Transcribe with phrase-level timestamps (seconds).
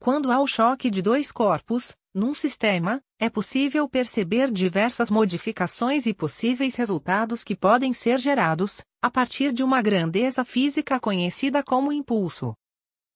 [0.00, 6.14] Quando há o choque de dois corpos, num sistema, é possível perceber diversas modificações e
[6.14, 12.54] possíveis resultados que podem ser gerados, a partir de uma grandeza física conhecida como impulso.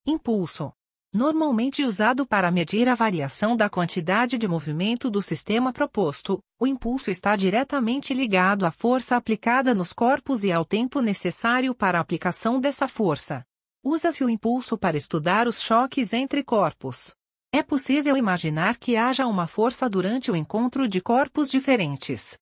[0.05, 0.73] Impulso.
[1.15, 7.11] Normalmente usado para medir a variação da quantidade de movimento do sistema proposto, o impulso
[7.11, 12.59] está diretamente ligado à força aplicada nos corpos e ao tempo necessário para a aplicação
[12.59, 13.45] dessa força.
[13.85, 17.15] Usa-se o impulso para estudar os choques entre corpos.
[17.53, 22.39] É possível imaginar que haja uma força durante o encontro de corpos diferentes.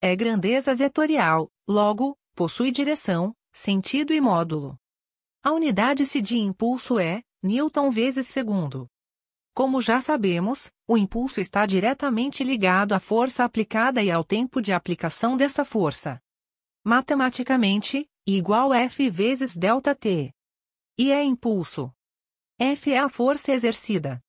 [0.00, 4.76] É grandeza vetorial, logo, possui direção, sentido e módulo.
[5.42, 8.88] A unidade-se de impulso é Newton vezes segundo.
[9.54, 14.72] Como já sabemos, o impulso está diretamente ligado à força aplicada e ao tempo de
[14.72, 16.20] aplicação dessa força.
[16.84, 20.32] Matematicamente, igual F vezes ΔT.
[20.98, 21.90] I é impulso.
[22.58, 24.22] F é a força exercida.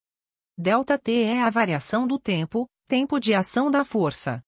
[0.57, 4.41] Delta T é a variação do tempo, tempo de ação da força.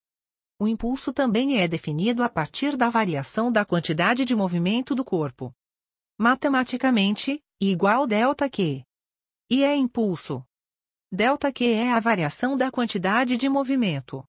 [0.57, 5.53] O impulso também é definido a partir da variação da quantidade de movimento do corpo.
[6.17, 8.85] Matematicamente, I igual delta Q.
[9.51, 10.41] I é impulso.
[11.11, 14.25] Delta Q é a variação da quantidade de movimento.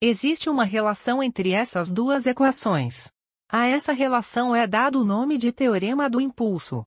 [0.00, 3.12] Existe uma relação entre essas duas equações.
[3.48, 6.86] A essa relação é dado o nome de teorema do impulso.